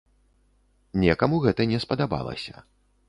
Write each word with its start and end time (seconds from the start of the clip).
Некаму 1.03 1.35
гэта 1.45 1.61
не 1.73 1.77
спадабалася. 1.85 2.55